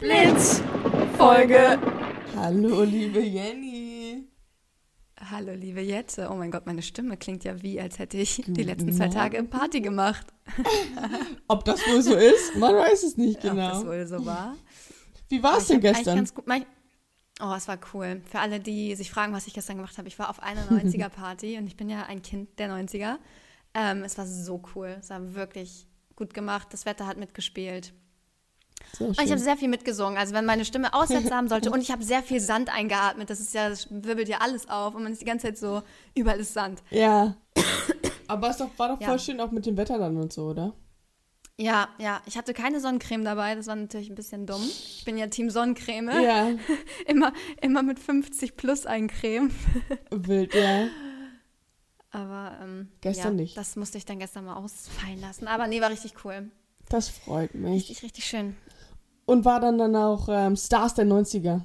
Blitz 0.00 0.62
Folge. 1.18 1.78
Hallo, 2.34 2.84
liebe 2.84 3.20
Jenny. 3.20 4.26
Hallo, 5.30 5.52
liebe 5.52 5.82
Jette. 5.82 6.30
Oh 6.30 6.36
mein 6.36 6.50
Gott, 6.50 6.64
meine 6.64 6.80
Stimme 6.80 7.18
klingt 7.18 7.44
ja 7.44 7.60
wie, 7.60 7.78
als 7.78 7.98
hätte 7.98 8.16
ich 8.16 8.42
die 8.46 8.62
letzten 8.62 8.94
zwei 8.94 9.08
Tage 9.08 9.42
Party 9.42 9.82
gemacht. 9.82 10.26
Ob 11.48 11.66
das 11.66 11.86
wohl 11.86 12.00
so 12.00 12.14
ist? 12.14 12.56
Man 12.56 12.74
weiß 12.74 13.02
es 13.02 13.18
nicht 13.18 13.42
genau. 13.42 13.66
Ob 13.66 13.72
das 13.72 13.84
wohl 13.84 14.06
so 14.06 14.24
war. 14.24 14.56
Wie 15.28 15.42
war 15.42 15.58
es 15.58 15.66
denn 15.66 15.80
gestern? 15.80 16.16
Ganz 16.16 16.34
gut, 16.34 16.46
mein, 16.46 16.64
oh, 17.42 17.52
es 17.54 17.68
war 17.68 17.78
cool. 17.92 18.22
Für 18.24 18.38
alle, 18.38 18.58
die 18.58 18.94
sich 18.94 19.10
fragen, 19.10 19.34
was 19.34 19.46
ich 19.46 19.52
gestern 19.52 19.76
gemacht 19.76 19.98
habe, 19.98 20.08
ich 20.08 20.18
war 20.18 20.30
auf 20.30 20.42
einer 20.42 20.64
90er-Party 20.70 21.58
und 21.58 21.66
ich 21.66 21.76
bin 21.76 21.90
ja 21.90 22.06
ein 22.06 22.22
Kind 22.22 22.58
der 22.58 22.70
90er. 22.70 23.18
Ähm, 23.74 24.02
es 24.02 24.16
war 24.16 24.24
so 24.24 24.62
cool. 24.74 24.96
Es 24.98 25.10
war 25.10 25.34
wirklich 25.34 25.86
gut 26.16 26.32
gemacht. 26.32 26.68
Das 26.70 26.86
Wetter 26.86 27.06
hat 27.06 27.18
mitgespielt. 27.18 27.92
Und 28.98 29.20
ich 29.20 29.30
habe 29.30 29.40
sehr 29.40 29.56
viel 29.56 29.68
mitgesungen. 29.68 30.18
Also 30.18 30.34
wenn 30.34 30.44
meine 30.44 30.64
Stimme 30.64 30.92
Aussätze 30.92 31.34
haben 31.34 31.48
sollte 31.48 31.70
und 31.72 31.80
ich 31.80 31.90
habe 31.90 32.02
sehr 32.02 32.22
viel 32.22 32.40
Sand 32.40 32.74
eingeatmet, 32.74 33.30
das 33.30 33.40
ist 33.40 33.54
ja, 33.54 33.68
das 33.68 33.88
wirbelt 33.90 34.28
ja 34.28 34.38
alles 34.38 34.68
auf 34.68 34.94
und 34.94 35.02
man 35.02 35.12
ist 35.12 35.20
die 35.20 35.26
ganze 35.26 35.46
Zeit 35.46 35.58
so, 35.58 35.82
überall 36.14 36.40
ist 36.40 36.54
Sand. 36.54 36.82
Ja. 36.90 37.36
Aber 38.26 38.50
es 38.50 38.60
war 38.60 38.88
doch 38.88 38.98
voll 38.98 39.12
ja. 39.14 39.18
schön 39.18 39.40
auch 39.40 39.50
mit 39.50 39.66
dem 39.66 39.76
Wetter 39.76 39.98
dann 39.98 40.16
und 40.16 40.32
so, 40.32 40.46
oder? 40.46 40.74
Ja, 41.60 41.88
ja. 41.98 42.22
Ich 42.26 42.38
hatte 42.38 42.54
keine 42.54 42.80
Sonnencreme 42.80 43.24
dabei, 43.24 43.54
das 43.54 43.66
war 43.66 43.76
natürlich 43.76 44.08
ein 44.08 44.14
bisschen 44.14 44.46
dumm. 44.46 44.62
Ich 44.62 45.02
bin 45.04 45.18
ja 45.18 45.26
Team 45.26 45.50
Sonnencreme. 45.50 46.10
Ja. 46.22 46.52
immer, 47.06 47.32
immer 47.60 47.82
mit 47.82 47.98
50 47.98 48.56
plus 48.56 48.86
eincremen. 48.86 49.52
Wild, 50.10 50.54
ja. 50.54 50.88
Aber 52.12 52.58
ähm, 52.62 52.88
gestern 53.02 53.36
ja, 53.36 53.42
nicht. 53.42 53.56
Das 53.56 53.76
musste 53.76 53.98
ich 53.98 54.04
dann 54.04 54.18
gestern 54.18 54.46
mal 54.46 54.56
ausfallen 54.56 55.20
lassen. 55.20 55.46
Aber 55.46 55.66
nee, 55.66 55.80
war 55.80 55.90
richtig 55.90 56.24
cool. 56.24 56.50
Das 56.88 57.08
freut 57.08 57.54
mich. 57.54 57.88
Richtig, 57.90 58.02
richtig 58.02 58.24
schön. 58.24 58.56
Und 59.30 59.44
war 59.44 59.60
dann 59.60 59.78
dann 59.78 59.94
auch 59.94 60.28
ähm, 60.28 60.56
Stars 60.56 60.94
der 60.94 61.06
90er? 61.06 61.60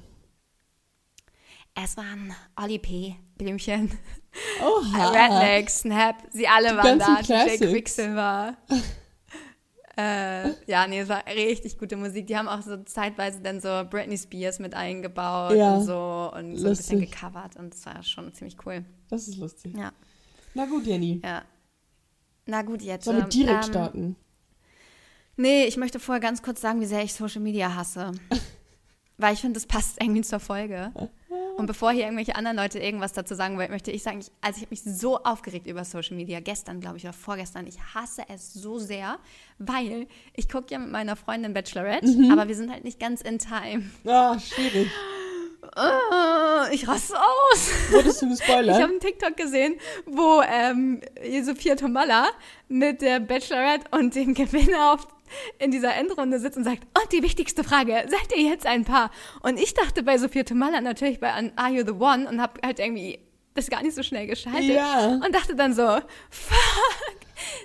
Es 1.74 1.96
waren 1.96 2.32
Oli 2.62 2.78
P., 2.78 3.16
Blümchen, 3.36 3.90
Oha. 4.62 5.10
Redneck, 5.10 5.68
Snap, 5.68 6.14
sie 6.30 6.46
alle 6.46 6.68
Die 6.68 6.76
waren 6.76 6.98
da. 7.00 7.16
Classics. 7.24 7.58
DJ 7.58 7.66
Quicksilver. 7.66 8.56
äh, 9.98 10.50
ja, 10.70 10.86
nee, 10.86 11.00
es 11.00 11.08
war 11.08 11.24
richtig 11.26 11.76
gute 11.76 11.96
Musik. 11.96 12.28
Die 12.28 12.36
haben 12.36 12.46
auch 12.46 12.62
so 12.62 12.76
zeitweise 12.84 13.40
dann 13.40 13.60
so 13.60 13.82
Britney 13.90 14.16
Spears 14.16 14.60
mit 14.60 14.72
eingebaut 14.72 15.56
ja, 15.56 15.74
und 15.74 15.84
so 15.84 16.30
und 16.36 16.56
so 16.56 16.68
ein 16.68 16.76
bisschen 16.76 17.00
gecovert 17.00 17.56
und 17.56 17.74
es 17.74 17.84
war 17.84 18.00
schon 18.04 18.32
ziemlich 18.32 18.56
cool. 18.64 18.84
Das 19.10 19.26
ist 19.26 19.38
lustig. 19.38 19.76
Ja. 19.76 19.90
Na 20.54 20.66
gut, 20.66 20.86
Jenny. 20.86 21.20
Ja. 21.24 21.42
Na 22.46 22.62
gut, 22.62 22.80
jetzt. 22.82 23.06
Sollen 23.06 23.18
wir 23.18 23.24
direkt 23.24 23.64
ähm, 23.64 23.70
starten? 23.72 24.16
Nee, 25.36 25.64
ich 25.64 25.76
möchte 25.76 26.00
vorher 26.00 26.20
ganz 26.20 26.42
kurz 26.42 26.60
sagen, 26.60 26.80
wie 26.80 26.86
sehr 26.86 27.02
ich 27.02 27.14
Social 27.14 27.42
Media 27.42 27.74
hasse. 27.74 28.12
Weil 29.18 29.34
ich 29.34 29.40
finde, 29.40 29.54
das 29.54 29.66
passt 29.66 30.00
irgendwie 30.00 30.22
zur 30.22 30.40
Folge. 30.40 30.92
Und 31.56 31.66
bevor 31.66 31.90
hier 31.90 32.04
irgendwelche 32.04 32.36
anderen 32.36 32.58
Leute 32.58 32.78
irgendwas 32.78 33.14
dazu 33.14 33.34
sagen 33.34 33.56
wollen, 33.56 33.70
möchte 33.70 33.90
ich 33.90 34.02
sagen, 34.02 34.18
ich, 34.18 34.30
also 34.42 34.58
ich 34.58 34.62
habe 34.62 34.70
mich 34.70 34.82
so 34.82 35.22
aufgeregt 35.22 35.66
über 35.66 35.84
Social 35.84 36.14
Media, 36.14 36.40
gestern, 36.40 36.80
glaube 36.80 36.98
ich, 36.98 37.04
oder 37.04 37.14
vorgestern. 37.14 37.66
Ich 37.66 37.78
hasse 37.94 38.22
es 38.28 38.52
so 38.52 38.78
sehr, 38.78 39.18
weil 39.58 40.06
ich 40.34 40.50
gucke 40.50 40.66
ja 40.70 40.78
mit 40.78 40.90
meiner 40.90 41.16
Freundin 41.16 41.54
Bachelorette, 41.54 42.06
mhm. 42.06 42.30
aber 42.30 42.48
wir 42.48 42.54
sind 42.54 42.70
halt 42.70 42.84
nicht 42.84 43.00
ganz 43.00 43.22
in 43.22 43.38
time. 43.38 43.90
Ah, 44.04 44.38
schwierig. 44.38 44.90
Uh, 45.62 46.72
ich 46.72 46.86
raste 46.86 47.16
aus. 47.18 47.70
Wurdest 47.90 48.22
du 48.22 48.28
gespoilert? 48.28 48.76
Ich 48.76 48.82
habe 48.82 48.92
einen 48.92 49.00
TikTok 49.00 49.36
gesehen, 49.36 49.76
wo 50.04 50.42
ähm, 50.42 51.00
Sophia 51.42 51.74
Tomalla 51.74 52.28
mit 52.68 53.00
der 53.00 53.18
Bachelorette 53.20 53.86
und 53.90 54.14
dem 54.14 54.34
Gewinner 54.34 54.92
auf 54.92 55.08
in 55.58 55.70
dieser 55.70 55.94
Endrunde 55.94 56.38
sitzt 56.38 56.56
und 56.56 56.64
sagt, 56.64 56.82
und 57.00 57.12
die 57.12 57.22
wichtigste 57.22 57.64
Frage, 57.64 58.04
seid 58.08 58.36
ihr 58.36 58.48
jetzt 58.48 58.66
ein 58.66 58.84
Paar? 58.84 59.10
Und 59.42 59.58
ich 59.58 59.74
dachte 59.74 60.02
bei 60.02 60.18
Sophia 60.18 60.44
Tomalla 60.44 60.80
natürlich 60.80 61.20
bei 61.20 61.30
Are 61.30 61.70
You 61.70 61.84
the 61.84 61.92
One 61.92 62.28
und 62.28 62.40
habe 62.40 62.60
halt 62.64 62.78
irgendwie 62.78 63.18
das 63.54 63.70
gar 63.70 63.82
nicht 63.82 63.94
so 63.94 64.02
schnell 64.02 64.26
geschaltet 64.26 64.76
ja. 64.76 65.06
und 65.06 65.34
dachte 65.34 65.54
dann 65.54 65.74
so, 65.74 65.86
fuck, 66.30 67.16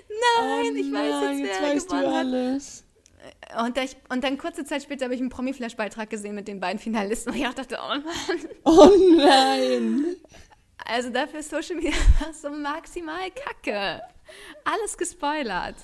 nein, 0.08 0.72
oh 0.72 0.76
ich 0.76 0.92
weiß 0.92 1.10
nein, 1.10 1.38
jetzt, 1.38 1.60
wer 1.60 1.74
jetzt 1.74 1.92
du 1.92 1.96
alles. 1.96 2.84
Und, 3.62 3.78
ich, 3.78 3.96
und, 4.08 4.24
dann 4.24 4.38
kurze 4.38 4.64
Zeit 4.64 4.82
später 4.82 5.04
habe 5.04 5.14
ich 5.14 5.20
einen 5.20 5.30
Promi-Flash-Beitrag 5.30 6.10
gesehen 6.10 6.34
mit 6.34 6.48
den 6.48 6.58
beiden 6.58 6.78
Finalisten 6.78 7.32
und 7.32 7.38
ich 7.38 7.48
dachte, 7.48 7.78
oh 7.80 7.88
Mann. 7.88 8.04
Oh 8.64 8.90
nein. 9.16 10.16
Also 10.84 11.10
dafür 11.10 11.40
ist 11.40 11.50
Social 11.50 11.76
Media 11.76 11.92
so 12.32 12.50
maximal 12.50 13.30
kacke. 13.30 14.02
Alles 14.64 14.96
gespoilert. 14.96 15.76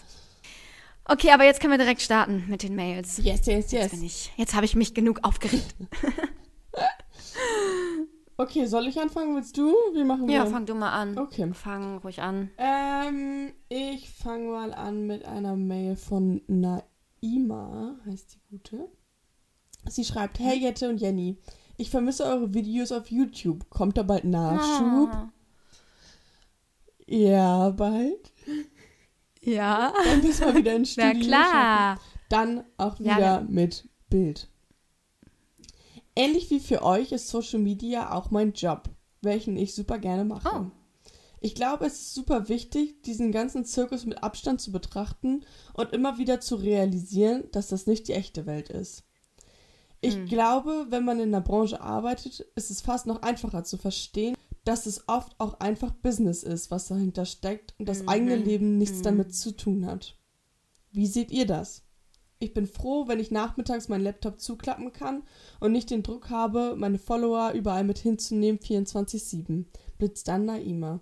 Okay, 1.11 1.31
aber 1.31 1.45
jetzt 1.45 1.61
können 1.61 1.73
wir 1.73 1.79
direkt 1.79 2.03
starten 2.03 2.45
mit 2.49 2.63
den 2.63 2.75
Mails. 2.75 3.19
Yes, 3.19 3.47
yes, 3.47 3.73
yes. 3.73 4.03
Jetzt, 4.03 4.31
jetzt 4.37 4.55
habe 4.55 4.67
ich 4.67 4.77
mich 4.77 4.93
genug 4.93 5.21
aufgeregt. 5.23 5.75
okay, 8.37 8.67
soll 8.67 8.87
ich 8.89 9.01
anfangen? 9.01 9.35
Willst 9.35 9.57
du? 9.57 9.75
Wie 9.95 10.05
machen 10.05 10.29
wir? 10.29 10.35
Ja, 10.35 10.47
fang 10.47 10.67
du 10.67 10.75
mal 10.75 10.93
an. 10.93 11.19
Okay. 11.19 11.51
Fang 11.55 11.99
ruhig 11.99 12.21
an. 12.21 12.51
Ähm, 12.59 13.53
ich 13.71 14.11
fange 14.11 14.51
mal 14.51 14.75
an 14.75 15.07
mit 15.07 15.25
einer 15.25 15.57
Mail 15.57 15.97
von 15.97 16.43
Naima, 16.47 17.97
heißt 18.05 18.35
die 18.35 18.41
gute. 18.51 18.89
Sie 19.87 20.05
schreibt, 20.05 20.39
hey 20.39 20.59
Jette 20.59 20.91
und 20.91 21.01
Jenny, 21.01 21.39
ich 21.79 21.89
vermisse 21.89 22.25
eure 22.25 22.53
Videos 22.53 22.93
auf 22.93 23.11
YouTube. 23.11 23.71
Kommt 23.71 23.97
da 23.97 24.03
bald 24.03 24.25
Nachschub? 24.25 25.11
Ah. 25.11 25.33
Ja, 27.07 27.71
bald. 27.71 28.31
Ja. 29.49 29.93
Dann 30.05 30.23
müssen 30.23 30.47
wir 30.47 30.55
wieder 30.57 30.77
ins 30.77 30.93
Studio. 30.93 31.13
Na 31.15 31.21
klar. 31.21 31.97
Schaffen. 31.97 32.19
Dann 32.29 32.65
auch 32.77 33.01
wieder 33.01 33.19
ja. 33.19 33.47
mit 33.49 33.89
Bild. 34.11 34.49
Ähnlich 36.15 36.51
wie 36.51 36.61
für 36.61 36.83
euch 36.83 37.13
ist 37.13 37.29
Social 37.29 37.61
Media 37.61 38.13
auch 38.13 38.31
mein 38.31 38.53
Job, 38.53 38.91
welchen 39.23 39.57
ich 39.57 39.75
super 39.75 39.99
gerne 39.99 40.25
mache. 40.25 40.49
Oh. 40.53 40.67
Ich 41.41 41.55
glaube, 41.55 41.87
es 41.87 41.95
ist 41.95 42.15
super 42.15 42.49
wichtig, 42.49 43.03
diesen 43.03 43.31
ganzen 43.31 43.65
Zirkus 43.65 44.05
mit 44.05 44.23
Abstand 44.23 44.61
zu 44.61 44.73
betrachten 44.73 45.45
und 45.73 45.93
immer 45.93 46.19
wieder 46.19 46.41
zu 46.41 46.57
realisieren, 46.57 47.45
dass 47.53 47.69
das 47.69 47.87
nicht 47.87 48.09
die 48.09 48.15
echte 48.15 48.47
Welt 48.47 48.69
ist. 48.69 49.05
Ich 50.01 50.15
hm. 50.15 50.27
glaube, 50.27 50.87
wenn 50.91 51.05
man 51.05 51.21
in 51.21 51.33
der 51.33 51.41
Branche 51.41 51.81
arbeitet, 51.81 52.41
ist 52.57 52.71
es 52.71 52.81
fast 52.81 53.07
noch 53.07 53.23
einfacher 53.23 53.65
zu 53.65 53.77
verstehen, 53.77 54.37
dass 54.69 54.85
es 54.85 55.09
oft 55.09 55.35
auch 55.39 55.61
einfach 55.61 55.93
Business 55.93 56.43
ist, 56.43 56.71
was 56.71 56.89
dahinter 56.89 57.25
steckt 57.25 57.75
und 57.79 57.89
das 57.89 58.03
mhm. 58.03 58.09
eigene 58.11 58.37
Leben 58.37 58.77
nichts 58.77 58.99
mhm. 58.99 59.03
damit 59.05 59.35
zu 59.35 59.57
tun 59.57 59.87
hat. 59.87 60.19
Wie 60.93 61.07
seht 61.07 61.31
ihr 61.31 61.47
das? 61.47 61.85
Ich 62.39 62.53
bin 62.53 62.67
froh, 62.67 63.09
wenn 63.09 63.19
ich 63.19 63.31
nachmittags 63.31 63.89
meinen 63.89 64.05
Laptop 64.05 64.39
zuklappen 64.39 64.93
kann 64.93 65.23
und 65.59 65.73
nicht 65.73 65.89
den 65.89 66.03
Druck 66.03 66.29
habe, 66.29 66.75
meine 66.77 66.99
Follower 66.99 67.53
überall 67.53 67.83
mit 67.83 67.97
hinzunehmen 67.97 68.61
24-7. 68.61 69.65
Blitzt 69.97 70.29
dann 70.29 70.45
Naima. 70.45 71.01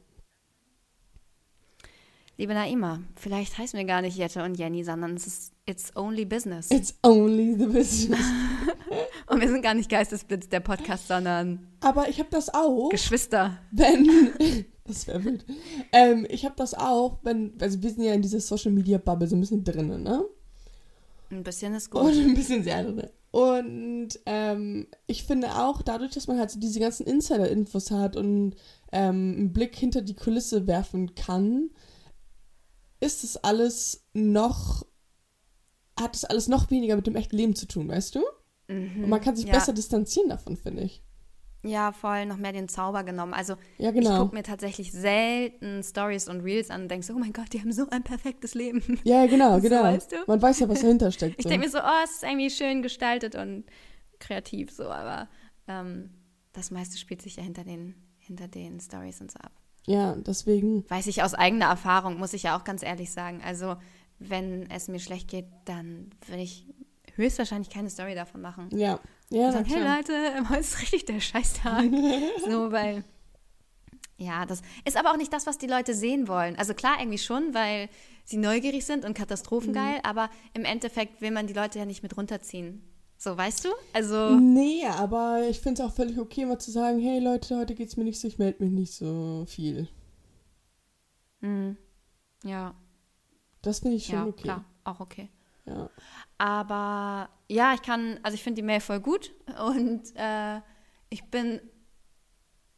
Liebe 2.38 2.52
Naima, 2.52 3.00
vielleicht 3.14 3.56
heißen 3.56 3.78
wir 3.78 3.86
gar 3.86 4.02
nicht 4.02 4.18
Jette 4.18 4.44
und 4.44 4.58
Jenny, 4.58 4.84
sondern 4.84 5.14
es 5.14 5.26
ist 5.26 5.52
It's 5.64 5.96
Only 5.96 6.26
Business. 6.26 6.70
It's 6.70 6.94
Only 7.02 7.54
the 7.58 7.64
Business. 7.64 8.20
Und 9.26 9.40
wir 9.40 9.48
sind 9.48 9.62
gar 9.62 9.72
nicht 9.72 9.88
Geistesblitz, 9.88 10.50
der 10.50 10.60
Podcast, 10.60 11.08
sondern. 11.08 11.66
Aber 11.80 12.10
ich 12.10 12.18
habe 12.18 12.28
das 12.30 12.52
auch. 12.52 12.90
Geschwister. 12.90 13.58
Wenn. 13.72 14.34
das 14.84 15.06
wäre 15.06 15.24
wild. 15.24 15.46
Ähm, 15.92 16.26
ich 16.28 16.44
habe 16.44 16.54
das 16.58 16.74
auch, 16.74 17.18
wenn. 17.22 17.54
Also, 17.58 17.82
wir 17.82 17.90
sind 17.90 18.04
ja 18.04 18.12
in 18.12 18.20
dieser 18.20 18.40
Social 18.40 18.70
Media 18.70 18.98
Bubble 18.98 19.26
so 19.26 19.34
ein 19.34 19.40
bisschen 19.40 19.64
drin, 19.64 20.02
ne? 20.02 20.22
Ein 21.30 21.42
bisschen 21.42 21.74
ist 21.74 21.90
gut. 21.90 22.02
Und 22.02 22.18
ein 22.18 22.34
bisschen 22.34 22.62
sehr 22.62 22.84
drin. 22.84 23.08
Und 23.30 24.08
ähm, 24.26 24.88
ich 25.06 25.24
finde 25.24 25.54
auch, 25.56 25.80
dadurch, 25.80 26.12
dass 26.12 26.26
man 26.28 26.38
halt 26.38 26.50
so 26.50 26.60
diese 26.60 26.80
ganzen 26.80 27.06
Insider-Infos 27.06 27.90
hat 27.90 28.14
und 28.14 28.54
ähm, 28.92 29.34
einen 29.38 29.52
Blick 29.54 29.74
hinter 29.74 30.02
die 30.02 30.14
Kulisse 30.14 30.66
werfen 30.66 31.14
kann, 31.14 31.70
ist 33.00 33.24
es 33.24 33.36
alles 33.36 34.04
noch. 34.12 34.86
hat 35.98 36.14
es 36.14 36.24
alles 36.24 36.48
noch 36.48 36.70
weniger 36.70 36.96
mit 36.96 37.06
dem 37.06 37.16
echten 37.16 37.36
Leben 37.36 37.54
zu 37.54 37.66
tun, 37.66 37.88
weißt 37.88 38.14
du? 38.14 38.20
Mhm, 38.68 39.04
und 39.04 39.10
man 39.10 39.20
kann 39.20 39.36
sich 39.36 39.46
ja. 39.46 39.52
besser 39.52 39.72
distanzieren 39.72 40.28
davon, 40.28 40.56
finde 40.56 40.82
ich. 40.82 41.02
Ja, 41.66 41.92
voll 41.92 42.26
noch 42.26 42.36
mehr 42.36 42.52
den 42.52 42.68
Zauber 42.68 43.02
genommen. 43.02 43.34
Also 43.34 43.56
ja, 43.78 43.90
genau. 43.90 44.12
ich 44.12 44.18
gucke 44.18 44.34
mir 44.34 44.42
tatsächlich 44.42 44.92
selten 44.92 45.82
Stories 45.82 46.28
und 46.28 46.40
Reels 46.40 46.70
an 46.70 46.82
und 46.82 46.88
denke 46.88 47.04
so, 47.04 47.14
oh 47.14 47.18
mein 47.18 47.32
Gott, 47.32 47.52
die 47.52 47.60
haben 47.60 47.72
so 47.72 47.88
ein 47.90 48.04
perfektes 48.04 48.54
Leben. 48.54 49.00
Ja, 49.04 49.26
genau, 49.26 49.60
genau. 49.60 49.82
weißt 49.82 50.12
du? 50.12 50.16
Man 50.26 50.40
weiß 50.40 50.60
ja, 50.60 50.68
was 50.68 50.80
dahinter 50.80 51.10
steckt. 51.10 51.36
ich 51.38 51.42
so. 51.42 51.48
denke 51.48 51.66
mir 51.66 51.70
so, 51.70 51.78
oh, 51.78 52.04
es 52.04 52.12
ist 52.12 52.22
irgendwie 52.22 52.50
schön 52.50 52.82
gestaltet 52.82 53.34
und 53.34 53.64
kreativ 54.20 54.70
so, 54.70 54.84
aber 54.84 55.28
ähm, 55.66 56.10
das 56.52 56.70
meiste 56.70 56.98
spielt 56.98 57.22
sich 57.22 57.36
ja 57.36 57.42
hinter 57.42 57.64
den, 57.64 57.94
hinter 58.18 58.48
den 58.48 58.78
Stories 58.78 59.20
und 59.20 59.30
so 59.32 59.38
ab. 59.40 59.52
Ja, 59.86 60.16
deswegen. 60.16 60.88
Weiß 60.90 61.06
ich 61.06 61.22
aus 61.22 61.34
eigener 61.34 61.66
Erfahrung, 61.66 62.18
muss 62.18 62.32
ich 62.32 62.44
ja 62.44 62.58
auch 62.58 62.64
ganz 62.64 62.82
ehrlich 62.82 63.12
sagen. 63.12 63.40
Also, 63.44 63.76
wenn 64.18 64.68
es 64.70 64.88
mir 64.88 64.98
schlecht 64.98 65.28
geht, 65.28 65.46
dann 65.64 66.10
will 66.26 66.40
ich 66.40 66.66
höchstwahrscheinlich 67.14 67.70
keine 67.70 67.90
Story 67.90 68.14
davon 68.14 68.40
machen. 68.40 68.68
Ja. 68.72 69.00
Ja, 69.30 69.46
und 69.46 69.52
sagen, 69.52 69.64
hey 69.66 69.82
Leute, 69.82 70.48
heute 70.48 70.60
ist 70.60 70.80
richtig 70.82 71.04
der 71.06 71.20
Scheißtag. 71.20 71.84
so, 72.48 72.70
weil, 72.70 73.02
ja, 74.18 74.46
das 74.46 74.62
ist 74.84 74.96
aber 74.96 75.10
auch 75.10 75.16
nicht 75.16 75.32
das, 75.32 75.46
was 75.46 75.58
die 75.58 75.66
Leute 75.66 75.94
sehen 75.94 76.28
wollen. 76.28 76.56
Also 76.56 76.74
klar, 76.74 76.96
irgendwie 77.00 77.18
schon, 77.18 77.52
weil 77.52 77.88
sie 78.24 78.36
neugierig 78.36 78.84
sind 78.84 79.04
und 79.04 79.14
katastrophengeil, 79.14 79.96
mhm. 79.96 80.04
aber 80.04 80.30
im 80.54 80.64
Endeffekt 80.64 81.20
will 81.20 81.32
man 81.32 81.46
die 81.46 81.54
Leute 81.54 81.78
ja 81.78 81.86
nicht 81.86 82.02
mit 82.02 82.16
runterziehen. 82.16 82.82
So, 83.18 83.36
weißt 83.36 83.64
du? 83.64 83.68
Also. 83.92 84.36
Nee, 84.38 84.86
aber 84.86 85.46
ich 85.48 85.60
finde 85.60 85.82
es 85.82 85.88
auch 85.88 85.94
völlig 85.94 86.18
okay, 86.18 86.44
mal 86.44 86.58
zu 86.58 86.70
sagen, 86.70 87.00
hey 87.00 87.18
Leute, 87.18 87.56
heute 87.56 87.74
geht 87.74 87.88
es 87.88 87.96
mir 87.96 88.04
nicht 88.04 88.20
so, 88.20 88.28
ich 88.28 88.38
melde 88.38 88.62
mich 88.62 88.72
nicht 88.72 88.94
so 88.94 89.44
viel. 89.48 89.88
Mhm. 91.40 91.76
Ja. 92.44 92.74
Das 93.62 93.80
finde 93.80 93.96
ich 93.96 94.06
schon 94.06 94.14
ja, 94.14 94.26
okay. 94.26 94.42
Klar, 94.42 94.64
auch 94.84 95.00
okay. 95.00 95.30
Ja. 95.64 95.90
Aber 96.38 97.28
ja, 97.48 97.74
ich 97.74 97.82
kann, 97.82 98.20
also 98.22 98.34
ich 98.34 98.42
finde 98.42 98.60
die 98.60 98.66
Mail 98.66 98.80
voll 98.80 99.00
gut 99.00 99.32
und 99.66 100.02
äh, 100.14 100.60
ich 101.08 101.30
bin 101.30 101.60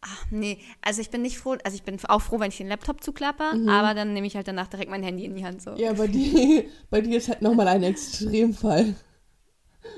Ach, 0.01 0.27
nee, 0.31 0.59
also 0.81 1.01
ich 1.01 1.11
bin 1.11 1.23
nicht 1.23 1.39
froh, 1.39 1.57
also 1.65 1.75
ich 1.75 1.83
bin 1.83 1.99
auch 2.07 2.23
froh, 2.23 2.39
wenn 2.39 2.51
ich 2.51 2.59
den 2.59 2.69
Laptop 2.69 3.03
zuklappe, 3.03 3.57
mhm. 3.57 3.69
aber 3.69 3.95
dann 3.95 4.13
nehme 4.13 4.29
ich 4.29 4.37
halt 4.37 4.47
danach 4.47 4.69
direkt 4.69 4.91
mein 4.91 5.03
Handy 5.03 5.25
in 5.25 5.35
die 5.35 5.45
Hand. 5.45 5.61
So. 5.61 5.75
Ja, 5.75 5.93
bei 5.93 6.07
dir, 6.07 6.65
bei 6.91 7.01
dir 7.01 7.19
ist 7.19 7.29
halt 7.29 7.43
nochmal 7.43 7.67
ein 7.67 7.83
Extremfall. 7.83 8.95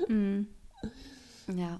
Mhm. 0.07 0.47
Ja. 1.55 1.79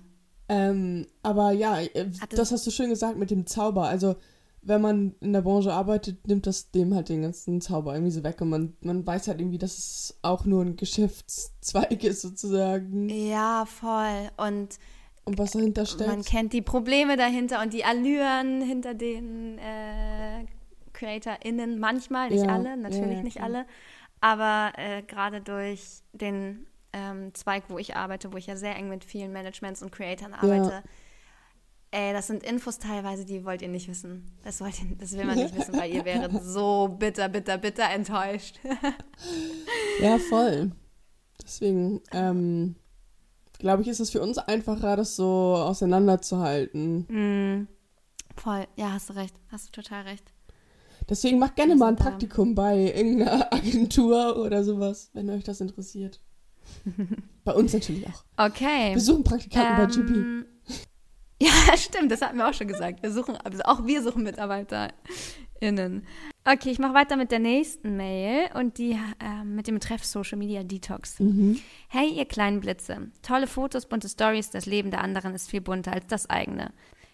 Ähm, 0.50 1.08
aber 1.24 1.52
ja, 1.52 1.80
äh, 1.82 2.10
das 2.30 2.52
hast 2.52 2.68
du 2.68 2.72
schön 2.72 2.90
gesagt 2.90 3.18
mit 3.18 3.32
dem 3.32 3.46
Zauber. 3.46 3.88
Also, 3.88 4.16
wenn 4.62 4.82
man 4.82 5.16
in 5.22 5.34
der 5.34 5.42
Branche 5.42 5.74
arbeitet, 5.74 6.28
nimmt 6.28 6.46
das 6.46 6.72
dem 6.72 6.94
halt 6.94 7.10
den 7.10 7.24
ganzen 7.24 7.62
Zauber 7.62 7.94
irgendwie 7.94 8.12
so 8.12 8.24
weg 8.24 8.42
und 8.42 8.50
man, 8.50 8.74
man 8.82 9.08
weiß 9.08 9.28
halt 9.28 9.40
irgendwie, 9.40 9.58
dass 9.58 9.78
es 9.78 10.20
auch 10.22 10.46
nur 10.46 10.64
ein 10.64 10.76
Geschäftszweig 10.76 12.04
ist 12.04 12.22
sozusagen. 12.22 13.10
Ja, 13.10 13.66
voll. 13.66 14.30
Und 14.38 14.78
und 15.24 15.38
was 15.38 15.52
dahinter 15.52 15.86
steckt. 15.86 16.10
Man 16.10 16.24
kennt 16.24 16.54
die 16.54 16.62
Probleme 16.62 17.16
dahinter 17.16 17.62
und 17.62 17.74
die 17.74 17.86
Allüren 17.86 18.62
hinter 18.62 18.94
den 18.94 19.58
äh, 19.60 20.46
CreatorInnen 20.94 21.80
manchmal, 21.80 22.30
nicht 22.30 22.44
ja, 22.44 22.54
alle, 22.54 22.76
natürlich 22.76 23.18
ja, 23.18 23.24
nicht 23.24 23.42
alle. 23.42 23.66
Aber 24.20 24.74
äh, 24.78 25.02
gerade 25.04 25.42
durch 25.42 26.02
den 26.14 26.68
ähm, 26.94 27.34
Zweig, 27.34 27.64
wo 27.70 27.78
ich 27.78 27.96
arbeite, 27.96 28.32
wo 28.34 28.38
ich 28.38 28.48
ja 28.48 28.56
sehr 28.56 28.76
eng 28.76 28.90
mit 28.90 29.04
vielen 29.04 29.32
Managements 29.32 29.82
und 29.82 29.92
Creatoren 29.92 30.34
arbeite, 30.34 30.72
ja. 30.72 30.84
Ey, 31.94 32.14
das 32.14 32.28
sind 32.28 32.44
Infos 32.44 32.80
teilweise, 32.80 33.26
die 33.26 33.44
wollt 33.44 33.62
ihr 33.62 33.68
nicht 33.68 33.90
wissen. 33.90 34.32
Das, 34.44 34.62
wollt 34.62 34.82
ihr, 34.82 34.96
das 34.96 35.12
will 35.12 35.26
man 35.26 35.36
nicht 35.36 35.54
wissen, 35.54 35.78
weil 35.78 35.92
ihr 35.92 36.06
wäret 36.06 36.32
so 36.42 36.88
bitter, 36.88 37.28
bitter, 37.28 37.58
bitter 37.58 37.90
enttäuscht. 37.90 38.60
ja, 40.00 40.18
voll. 40.18 40.72
Deswegen, 41.44 42.00
ähm, 42.14 42.76
glaube 43.60 43.82
ich, 43.82 43.90
ist 43.90 44.00
es 44.00 44.10
für 44.10 44.22
uns 44.22 44.38
einfacher, 44.38 44.96
das 44.96 45.18
so 45.18 45.26
auseinanderzuhalten. 45.58 47.00
Mm, 47.10 47.68
voll, 48.38 48.66
ja, 48.78 48.94
hast 48.94 49.10
du 49.10 49.14
recht. 49.14 49.36
Hast 49.50 49.68
du 49.68 49.82
total 49.82 50.04
recht. 50.04 50.32
Deswegen 51.10 51.40
macht 51.40 51.58
gerne 51.58 51.76
mal 51.76 51.90
ein 51.90 51.98
Praktikum 51.98 52.56
bei 52.56 52.94
irgendeiner 52.96 53.52
Agentur 53.54 54.38
oder 54.38 54.64
sowas, 54.64 55.10
wenn 55.12 55.30
euch 55.30 55.44
das 55.44 55.60
interessiert. 55.60 56.22
bei 57.44 57.54
uns 57.54 57.74
natürlich 57.74 58.06
auch. 58.08 58.24
Okay. 58.38 58.94
Wir 58.94 59.02
suchen 59.02 59.24
Praktikanten 59.24 60.06
ähm, 60.06 60.06
bei 60.06 60.44
GP. 60.44 60.48
Ja, 61.42 61.76
stimmt, 61.76 62.12
das 62.12 62.22
hatten 62.22 62.38
wir 62.38 62.48
auch 62.48 62.54
schon 62.54 62.68
gesagt. 62.68 63.02
Wir 63.02 63.12
suchen, 63.12 63.36
also 63.36 63.64
auch 63.64 63.88
wir 63.88 64.04
suchen 64.04 64.22
MitarbeiterInnen. 64.22 66.06
Okay, 66.46 66.70
ich 66.70 66.78
mache 66.78 66.94
weiter 66.94 67.18
mit 67.18 67.32
der 67.32 67.40
nächsten 67.40 67.98
Mail 67.98 68.50
und 68.54 68.78
die 68.78 68.92
äh, 68.92 69.44
mit 69.44 69.66
dem 69.66 69.76
Betreff 69.76 70.04
Social 70.04 70.38
Media 70.38 70.62
Detox. 70.62 71.20
Mhm. 71.20 71.60
Hey, 71.88 72.10
ihr 72.10 72.26
kleinen 72.26 72.60
Blitze. 72.60 73.10
Tolle 73.24 73.48
Fotos, 73.48 73.88
bunte 73.88 74.08
Stories, 74.08 74.52
das 74.52 74.68
Leben 74.68 74.92
der 74.92 75.02
anderen 75.02 75.34
ist 75.34 75.50
viel 75.50 75.62
bunter 75.62 75.94
als 75.94 76.06
das 76.06 76.30
eigene. 76.30 76.74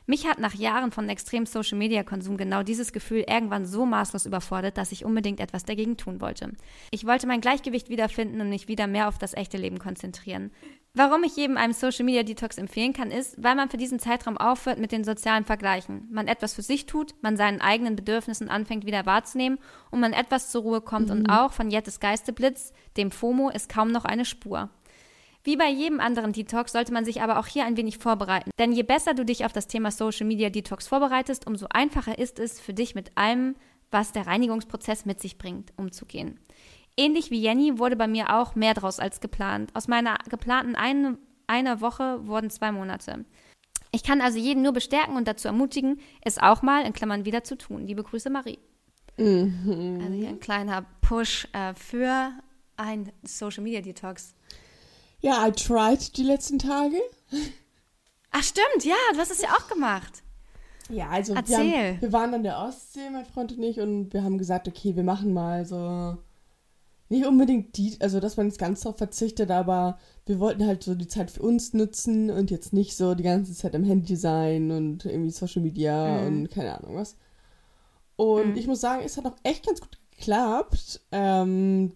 Mich 0.09 0.25
hat 0.25 0.39
nach 0.39 0.53
Jahren 0.53 0.93
von 0.93 1.09
extrem 1.09 1.45
Social 1.45 1.77
Media 1.77 2.01
Konsum 2.01 2.37
genau 2.37 2.63
dieses 2.63 2.93
Gefühl 2.93 3.25
irgendwann 3.27 3.65
so 3.65 3.85
maßlos 3.85 4.25
überfordert, 4.25 4.77
dass 4.77 4.93
ich 4.93 5.03
unbedingt 5.03 5.41
etwas 5.41 5.65
dagegen 5.65 5.97
tun 5.97 6.21
wollte. 6.21 6.53
Ich 6.91 7.05
wollte 7.05 7.27
mein 7.27 7.41
Gleichgewicht 7.41 7.89
wiederfinden 7.89 8.39
und 8.39 8.47
mich 8.47 8.69
wieder 8.69 8.87
mehr 8.87 9.09
auf 9.09 9.17
das 9.17 9.33
echte 9.33 9.57
Leben 9.57 9.79
konzentrieren. 9.79 10.51
Warum 10.93 11.25
ich 11.25 11.35
jedem 11.35 11.57
einem 11.57 11.73
Social 11.73 12.05
Media 12.05 12.23
Detox 12.23 12.57
empfehlen 12.57 12.93
kann, 12.93 13.11
ist, 13.11 13.35
weil 13.37 13.55
man 13.55 13.69
für 13.69 13.75
diesen 13.75 13.99
Zeitraum 13.99 14.37
aufhört 14.37 14.79
mit 14.79 14.93
den 14.93 15.03
sozialen 15.03 15.43
Vergleichen. 15.43 16.07
Man 16.09 16.27
etwas 16.27 16.55
für 16.55 16.63
sich 16.63 16.85
tut, 16.85 17.13
man 17.21 17.35
seinen 17.35 17.59
eigenen 17.59 17.97
Bedürfnissen 17.97 18.49
anfängt 18.49 18.85
wieder 18.85 19.05
wahrzunehmen 19.05 19.59
und 19.91 19.99
man 19.99 20.13
etwas 20.13 20.51
zur 20.51 20.61
Ruhe 20.61 20.81
kommt 20.81 21.07
mhm. 21.07 21.17
und 21.17 21.29
auch 21.29 21.51
von 21.51 21.69
Jettes 21.69 21.99
Geisteblitz, 21.99 22.71
dem 22.95 23.11
FOMO, 23.11 23.49
ist 23.49 23.67
kaum 23.67 23.91
noch 23.91 24.05
eine 24.05 24.23
Spur. 24.23 24.69
Wie 25.47 25.55
bei 25.55 25.69
jedem 25.69 26.01
anderen 26.01 26.33
Detox 26.33 26.73
sollte 26.73 26.91
man 26.91 27.05
sich 27.05 27.21
aber 27.21 27.39
auch 27.39 27.47
hier 27.47 27.63
ein 27.63 27.77
wenig 27.77 27.99
vorbereiten. 27.99 28.51
Denn 28.59 28.73
je 28.73 28.83
besser 28.83 29.13
du 29.13 29.23
dich 29.23 29.45
auf 29.45 29.53
das 29.53 29.67
Thema 29.67 29.91
Social 29.91 30.27
Media 30.27 30.49
Detox 30.49 30.89
vorbereitest, 30.89 31.47
umso 31.47 31.67
einfacher 31.69 32.19
ist 32.19 32.37
es 32.37 32.59
für 32.59 32.73
dich 32.73 32.95
mit 32.95 33.13
allem, 33.15 33.55
was 33.89 34.11
der 34.11 34.27
Reinigungsprozess 34.27 35.05
mit 35.05 35.21
sich 35.21 35.37
bringt, 35.37 35.71
umzugehen. 35.77 36.37
Ähnlich 36.97 37.31
wie 37.31 37.39
Jenny 37.39 37.79
wurde 37.79 37.95
bei 37.95 38.07
mir 38.09 38.35
auch 38.37 38.55
mehr 38.55 38.73
draus 38.73 38.99
als 38.99 39.21
geplant. 39.21 39.71
Aus 39.73 39.87
meiner 39.87 40.17
geplanten 40.29 40.75
ein, 40.75 41.17
einer 41.47 41.79
Woche 41.79 42.27
wurden 42.27 42.49
zwei 42.49 42.73
Monate. 42.73 43.23
Ich 43.93 44.03
kann 44.03 44.19
also 44.19 44.37
jeden 44.37 44.63
nur 44.63 44.73
bestärken 44.73 45.15
und 45.15 45.29
dazu 45.29 45.47
ermutigen, 45.47 46.01
es 46.19 46.39
auch 46.39 46.61
mal 46.61 46.85
in 46.85 46.91
Klammern 46.91 47.23
wieder 47.23 47.45
zu 47.45 47.57
tun. 47.57 47.87
Liebe 47.87 48.03
Grüße, 48.03 48.29
Marie. 48.29 48.59
Mhm. 49.15 50.01
Also 50.01 50.13
hier 50.13 50.27
ein 50.27 50.41
kleiner 50.41 50.85
Push 50.99 51.47
äh, 51.53 51.73
für 51.73 52.33
ein 52.75 53.13
Social 53.23 53.63
Media 53.63 53.79
Detox. 53.79 54.35
Ja, 55.19 55.47
I 55.47 55.51
tried 55.51 56.15
die 56.17 56.23
letzten 56.23 56.59
Tage. 56.59 56.97
Ach 58.31 58.43
stimmt, 58.43 58.83
ja, 58.83 58.95
du 59.13 59.19
hast 59.19 59.31
es 59.31 59.41
ja 59.41 59.49
auch 59.49 59.67
gemacht. 59.67 60.23
Ja, 60.89 61.09
also 61.09 61.33
wir, 61.33 61.57
haben, 61.57 62.01
wir, 62.01 62.13
waren 62.13 62.33
an 62.33 62.43
der 62.43 62.59
Ostsee, 62.59 63.09
mein 63.09 63.25
Freund 63.25 63.51
und 63.51 63.63
ich, 63.63 63.79
und 63.79 64.13
wir 64.13 64.23
haben 64.23 64.37
gesagt, 64.37 64.67
okay, 64.67 64.95
wir 64.95 65.03
machen 65.03 65.33
mal 65.33 65.65
so 65.65 66.17
nicht 67.09 67.25
unbedingt 67.25 67.77
die, 67.77 67.97
also 67.99 68.19
dass 68.19 68.37
man 68.37 68.47
jetzt 68.47 68.59
ganz 68.59 68.81
darauf 68.81 68.97
verzichtet, 68.97 69.49
aber 69.49 69.97
wir 70.25 70.39
wollten 70.39 70.65
halt 70.65 70.83
so 70.83 70.93
die 70.93 71.07
Zeit 71.07 71.31
für 71.31 71.41
uns 71.41 71.73
nutzen 71.73 72.29
und 72.29 72.51
jetzt 72.51 72.73
nicht 72.73 72.97
so 72.97 73.15
die 73.15 73.23
ganze 73.23 73.53
Zeit 73.53 73.75
am 73.75 73.83
Handy 73.83 74.15
sein 74.15 74.71
und 74.71 75.05
irgendwie 75.05 75.31
Social 75.31 75.61
Media 75.61 76.21
mhm. 76.21 76.27
und 76.27 76.51
keine 76.51 76.77
Ahnung 76.77 76.95
was. 76.95 77.15
Und 78.17 78.51
mhm. 78.51 78.57
ich 78.57 78.67
muss 78.67 78.81
sagen, 78.81 79.03
es 79.05 79.15
hat 79.17 79.25
auch 79.25 79.37
echt 79.43 79.65
ganz 79.65 79.79
gut 79.79 79.97
geklappt, 80.11 81.01
ähm, 81.11 81.93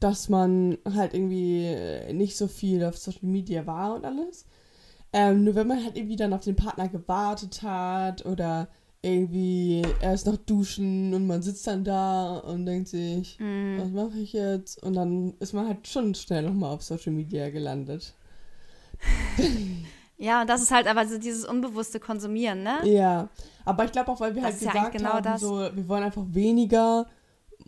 dass 0.00 0.28
man 0.28 0.78
halt 0.94 1.14
irgendwie 1.14 2.12
nicht 2.12 2.36
so 2.36 2.48
viel 2.48 2.84
auf 2.84 2.98
Social 2.98 3.28
Media 3.28 3.66
war 3.66 3.94
und 3.94 4.04
alles. 4.04 4.46
Ähm, 5.12 5.44
nur 5.44 5.54
wenn 5.54 5.66
man 5.66 5.82
halt 5.82 5.96
irgendwie 5.96 6.16
dann 6.16 6.32
auf 6.32 6.44
den 6.44 6.56
Partner 6.56 6.88
gewartet 6.88 7.62
hat 7.62 8.26
oder 8.26 8.68
irgendwie 9.02 9.82
erst 10.00 10.26
noch 10.26 10.36
duschen 10.36 11.14
und 11.14 11.26
man 11.26 11.40
sitzt 11.40 11.66
dann 11.66 11.84
da 11.84 12.38
und 12.38 12.66
denkt 12.66 12.88
sich, 12.88 13.38
mm. 13.38 13.78
was 13.78 13.90
mache 13.90 14.18
ich 14.18 14.32
jetzt? 14.32 14.82
Und 14.82 14.94
dann 14.94 15.34
ist 15.38 15.52
man 15.52 15.68
halt 15.68 15.86
schon 15.86 16.14
schnell 16.14 16.42
nochmal 16.42 16.74
auf 16.74 16.82
Social 16.82 17.12
Media 17.12 17.48
gelandet. 17.50 18.14
ja, 20.18 20.40
und 20.40 20.50
das 20.50 20.62
ist 20.62 20.72
halt 20.72 20.88
aber 20.88 21.06
so 21.06 21.18
dieses 21.18 21.44
unbewusste 21.44 22.00
Konsumieren, 22.00 22.62
ne? 22.62 22.78
Ja, 22.84 23.28
aber 23.64 23.84
ich 23.84 23.92
glaube 23.92 24.10
auch, 24.10 24.20
weil 24.20 24.34
wir 24.34 24.42
das 24.42 24.52
halt 24.52 24.60
gesagt 24.60 24.76
ja 24.76 24.88
genau 24.90 25.12
haben, 25.12 25.24
das. 25.24 25.40
so, 25.40 25.56
wir 25.56 25.88
wollen 25.88 26.02
einfach 26.02 26.24
weniger 26.28 27.06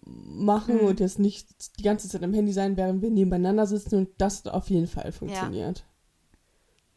machen 0.09 0.77
mm. 0.77 0.87
und 0.87 1.01
jetzt 1.01 1.19
nicht 1.19 1.79
die 1.79 1.83
ganze 1.83 2.09
Zeit 2.09 2.23
am 2.23 2.33
Handy 2.33 2.53
sein, 2.53 2.77
während 2.77 3.03
wir 3.03 3.11
nebeneinander 3.11 3.67
sitzen 3.67 3.97
und 3.97 4.09
das 4.19 4.47
auf 4.47 4.71
jeden 4.71 4.87
Fall 4.87 5.13
funktioniert. 5.13 5.79
Ja. 5.79 5.85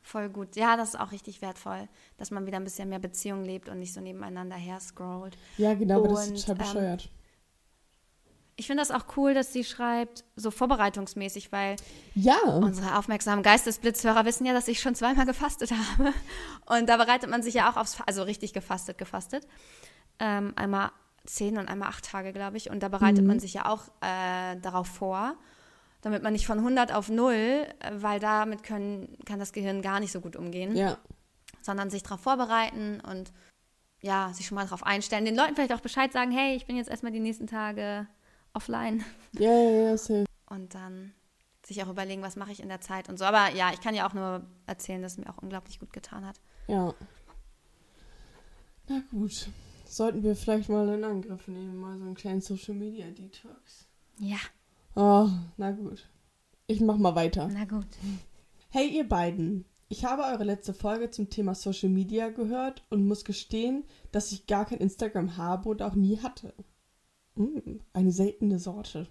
Voll 0.03 0.29
gut. 0.29 0.55
Ja, 0.55 0.77
das 0.77 0.89
ist 0.89 0.99
auch 0.99 1.11
richtig 1.11 1.41
wertvoll, 1.41 1.87
dass 2.17 2.31
man 2.31 2.45
wieder 2.45 2.57
ein 2.57 2.63
bisschen 2.63 2.89
mehr 2.89 2.99
Beziehung 2.99 3.45
lebt 3.45 3.69
und 3.69 3.79
nicht 3.79 3.93
so 3.93 4.01
nebeneinander 4.01 4.55
her 4.55 4.79
scrollt. 4.79 5.37
Ja, 5.57 5.73
genau, 5.73 5.99
aber 5.99 6.09
das 6.09 6.27
ist 6.27 6.47
total 6.47 6.55
ähm, 6.55 6.57
bescheuert. 6.57 7.09
ich 8.55 8.67
finde 8.67 8.81
das 8.81 8.91
auch 8.91 9.05
cool, 9.15 9.33
dass 9.33 9.53
sie 9.53 9.63
schreibt, 9.63 10.23
so 10.35 10.49
vorbereitungsmäßig, 10.49 11.51
weil 11.51 11.75
ja. 12.15 12.39
unsere 12.45 12.97
aufmerksamen 12.97 13.43
Geistesblitzhörer 13.43 14.25
wissen 14.25 14.45
ja, 14.45 14.53
dass 14.53 14.67
ich 14.67 14.79
schon 14.79 14.95
zweimal 14.95 15.25
gefastet 15.25 15.71
habe. 15.71 16.13
Und 16.65 16.89
da 16.89 16.97
bereitet 16.97 17.29
man 17.29 17.43
sich 17.43 17.53
ja 17.53 17.71
auch 17.71 17.77
aufs, 17.77 17.97
also 18.05 18.23
richtig 18.23 18.53
gefastet, 18.53 18.97
gefastet. 18.97 19.47
Ähm, 20.19 20.53
einmal 20.55 20.91
zehn 21.25 21.57
und 21.57 21.67
einmal 21.67 21.89
acht 21.89 22.05
Tage, 22.05 22.33
glaube 22.33 22.57
ich. 22.57 22.69
Und 22.69 22.81
da 22.83 22.89
bereitet 22.89 23.21
mhm. 23.21 23.27
man 23.27 23.39
sich 23.39 23.53
ja 23.53 23.65
auch 23.65 23.87
äh, 24.01 24.57
darauf 24.61 24.87
vor 24.87 25.35
damit 26.01 26.23
man 26.23 26.33
nicht 26.33 26.47
von 26.47 26.57
100 26.57 26.93
auf 26.93 27.09
0, 27.09 27.33
äh, 27.33 27.67
weil 27.93 28.19
damit 28.19 28.63
können, 28.63 29.17
kann 29.25 29.39
das 29.39 29.53
Gehirn 29.53 29.81
gar 29.81 29.99
nicht 29.99 30.11
so 30.11 30.19
gut 30.19 30.35
umgehen. 30.35 30.75
Ja. 30.75 30.97
Sondern 31.61 31.89
sich 31.89 32.03
darauf 32.03 32.21
vorbereiten 32.21 32.99
und 33.01 33.31
ja, 34.01 34.31
sich 34.33 34.47
schon 34.47 34.55
mal 34.55 34.63
darauf 34.63 34.83
einstellen. 34.83 35.25
Den 35.25 35.35
Leuten 35.35 35.53
vielleicht 35.53 35.73
auch 35.73 35.81
Bescheid 35.81 36.11
sagen, 36.11 36.31
hey, 36.31 36.55
ich 36.55 36.65
bin 36.65 36.75
jetzt 36.75 36.89
erstmal 36.89 37.11
die 37.11 37.19
nächsten 37.19 37.45
Tage 37.45 38.07
offline. 38.53 39.05
Ja, 39.33 39.51
ja, 39.51 39.69
ja, 39.69 39.97
safe. 39.97 40.25
Und 40.49 40.73
dann 40.73 41.13
sich 41.63 41.83
auch 41.83 41.87
überlegen, 41.87 42.23
was 42.23 42.35
mache 42.35 42.51
ich 42.51 42.61
in 42.61 42.69
der 42.69 42.81
Zeit 42.81 43.07
und 43.07 43.19
so. 43.19 43.25
Aber 43.25 43.53
ja, 43.55 43.71
ich 43.71 43.79
kann 43.79 43.93
ja 43.93 44.09
auch 44.09 44.13
nur 44.13 44.43
erzählen, 44.65 45.03
dass 45.03 45.13
es 45.13 45.17
mir 45.19 45.29
auch 45.29 45.37
unglaublich 45.37 45.79
gut 45.79 45.93
getan 45.93 46.25
hat. 46.25 46.41
Ja. 46.67 46.95
Na 48.89 49.03
gut. 49.11 49.47
Sollten 49.91 50.23
wir 50.23 50.37
vielleicht 50.37 50.69
mal 50.69 50.87
in 50.87 51.03
Angriff 51.03 51.49
nehmen, 51.49 51.75
mal 51.75 51.97
so 51.97 52.05
einen 52.05 52.15
kleinen 52.15 52.39
Social 52.39 52.75
Media 52.75 53.07
Detox. 53.07 53.89
Ja. 54.19 54.37
Oh, 54.95 55.27
na 55.57 55.71
gut. 55.71 56.09
Ich 56.65 56.79
mach 56.79 56.95
mal 56.95 57.13
weiter. 57.15 57.49
Na 57.51 57.65
gut. 57.65 57.87
Hey, 58.69 58.87
ihr 58.87 59.09
beiden. 59.09 59.65
Ich 59.89 60.05
habe 60.05 60.23
eure 60.23 60.45
letzte 60.45 60.73
Folge 60.73 61.09
zum 61.09 61.29
Thema 61.29 61.55
Social 61.55 61.89
Media 61.89 62.29
gehört 62.29 62.85
und 62.89 63.05
muss 63.05 63.25
gestehen, 63.25 63.83
dass 64.13 64.31
ich 64.31 64.47
gar 64.47 64.63
kein 64.63 64.77
Instagram 64.77 65.35
habe 65.35 65.67
und 65.67 65.81
auch 65.81 65.95
nie 65.95 66.19
hatte. 66.19 66.53
Mm, 67.35 67.79
eine 67.91 68.13
seltene 68.13 68.59
Sorte. 68.59 69.09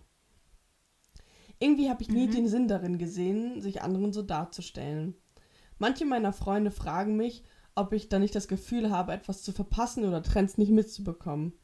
Irgendwie 1.59 1.91
habe 1.91 2.03
ich 2.03 2.09
nie 2.09 2.27
mhm. 2.27 2.31
den 2.31 2.49
Sinn 2.49 2.69
darin 2.69 2.97
gesehen, 2.97 3.61
sich 3.61 3.83
anderen 3.83 4.15
so 4.15 4.23
darzustellen. 4.23 5.15
Manche 5.79 6.07
meiner 6.07 6.33
Freunde 6.33 6.71
fragen 6.71 7.17
mich, 7.17 7.45
ob 7.81 7.93
ich 7.95 8.09
da 8.09 8.19
nicht 8.19 8.35
das 8.35 8.47
Gefühl 8.47 8.91
habe, 8.91 9.13
etwas 9.13 9.43
zu 9.43 9.53
verpassen 9.53 10.05
oder 10.05 10.23
Trends 10.23 10.59
nicht 10.59 10.71
mitzubekommen. 10.71 11.55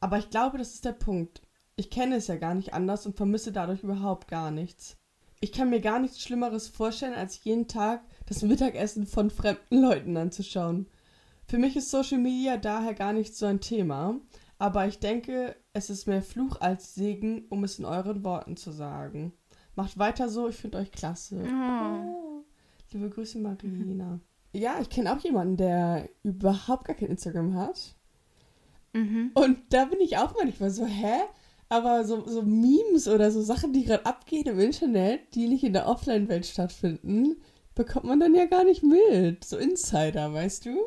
Aber 0.00 0.18
ich 0.18 0.28
glaube, 0.28 0.58
das 0.58 0.74
ist 0.74 0.84
der 0.84 0.92
Punkt. 0.92 1.40
Ich 1.76 1.88
kenne 1.88 2.16
es 2.16 2.26
ja 2.26 2.36
gar 2.36 2.54
nicht 2.54 2.74
anders 2.74 3.06
und 3.06 3.16
vermisse 3.16 3.52
dadurch 3.52 3.82
überhaupt 3.82 4.28
gar 4.28 4.50
nichts. 4.50 4.96
Ich 5.40 5.52
kann 5.52 5.70
mir 5.70 5.80
gar 5.80 6.00
nichts 6.00 6.20
Schlimmeres 6.20 6.68
vorstellen, 6.68 7.14
als 7.14 7.44
jeden 7.44 7.68
Tag 7.68 8.02
das 8.26 8.42
Mittagessen 8.42 9.06
von 9.06 9.30
fremden 9.30 9.80
Leuten 9.82 10.16
anzuschauen. 10.16 10.88
Für 11.46 11.58
mich 11.58 11.76
ist 11.76 11.90
Social 11.90 12.18
Media 12.18 12.56
daher 12.56 12.94
gar 12.94 13.12
nicht 13.12 13.36
so 13.36 13.46
ein 13.46 13.60
Thema, 13.60 14.18
aber 14.58 14.88
ich 14.88 14.98
denke, 14.98 15.54
es 15.72 15.90
ist 15.90 16.06
mehr 16.06 16.22
Fluch 16.22 16.60
als 16.60 16.94
Segen, 16.94 17.44
um 17.50 17.62
es 17.62 17.78
in 17.78 17.84
euren 17.84 18.24
Worten 18.24 18.56
zu 18.56 18.72
sagen. 18.72 19.32
Macht 19.76 19.98
weiter 19.98 20.28
so, 20.28 20.48
ich 20.48 20.56
finde 20.56 20.78
euch 20.78 20.90
klasse. 20.90 21.44
Oh. 21.44 22.42
Liebe 22.90 23.10
Grüße, 23.10 23.38
Marina. 23.38 24.18
Ja, 24.56 24.78
ich 24.80 24.88
kenne 24.88 25.12
auch 25.12 25.20
jemanden, 25.20 25.58
der 25.58 26.08
überhaupt 26.22 26.86
gar 26.86 26.96
kein 26.96 27.10
Instagram 27.10 27.54
hat. 27.54 27.94
Mhm. 28.94 29.30
Und 29.34 29.58
da 29.68 29.84
bin 29.84 30.00
ich 30.00 30.16
auch 30.16 30.34
manchmal 30.34 30.70
so, 30.70 30.86
hä? 30.86 31.20
Aber 31.68 32.04
so, 32.04 32.26
so 32.26 32.42
Memes 32.42 33.06
oder 33.06 33.30
so 33.30 33.42
Sachen, 33.42 33.74
die 33.74 33.84
gerade 33.84 34.06
abgehen 34.06 34.46
im 34.46 34.58
Internet, 34.58 35.34
die 35.34 35.48
nicht 35.48 35.62
in 35.62 35.74
der 35.74 35.86
Offline-Welt 35.86 36.46
stattfinden, 36.46 37.36
bekommt 37.74 38.06
man 38.06 38.18
dann 38.18 38.34
ja 38.34 38.46
gar 38.46 38.64
nicht 38.64 38.82
mit. 38.82 39.44
So 39.44 39.58
Insider, 39.58 40.32
weißt 40.32 40.64
du? 40.64 40.78